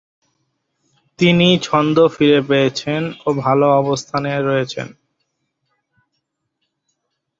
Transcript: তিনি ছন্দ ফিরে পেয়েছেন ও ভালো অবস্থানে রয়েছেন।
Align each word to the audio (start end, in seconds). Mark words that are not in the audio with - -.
তিনি 1.19 1.47
ছন্দ 1.61 1.97
ফিরে 2.15 2.39
পেয়েছেন 2.49 3.01
ও 3.25 3.29
ভালো 3.43 3.67
অবস্থানে 3.81 4.31
রয়েছেন। 4.39 4.87